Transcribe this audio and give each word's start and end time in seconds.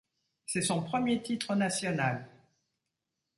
C’est 0.47 0.63
son 0.63 0.81
premier 0.81 1.21
titre 1.21 1.53
national. 1.53 2.25